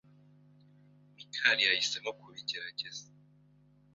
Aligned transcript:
Mikali 1.15 1.61
yahisemo 1.67 2.09
kubigerageza. 2.19 3.05